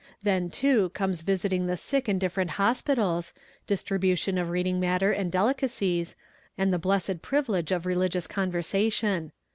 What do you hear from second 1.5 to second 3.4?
the sick in different hospitals,